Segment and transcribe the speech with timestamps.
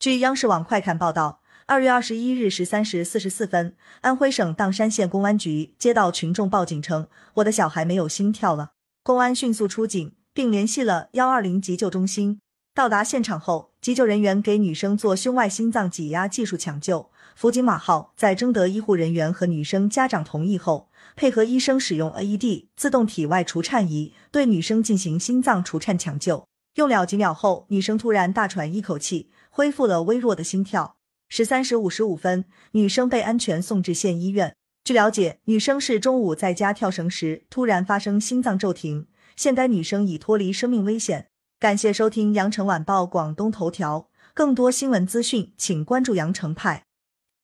[0.00, 8.70] 据央视网快看报道，二月二十一日十三时四十四分，安徽省砀山县公安局接到群众报警称，我的小孩没有心跳了。
[9.02, 12.40] 公安迅速出警，并联系了幺二零急救中心。
[12.74, 17.10] 到达现场后，急救人员给女生做胸外心脏挤压技术抢救。
[17.36, 26.46] 辅警马浩在征得医护人员和女生家长同意后，配合医生使用 AED 自动体外除颤仪对女生进行心脏除颤抢救。
[26.80, 29.30] 用了几秒后，女生突然大喘一口气。
[29.52, 30.96] 恢复了微弱的心跳。
[31.28, 34.54] 十三时五十五分，女生被安全送至县医院。
[34.84, 41.26] 据了解，女生是中午在家跳绳时突然发生心脏骤停，现该女生已脱离生命危险。
[41.58, 46.84] 感谢收听羊城晚报广东头条，更多新闻资讯，请关注羊城派。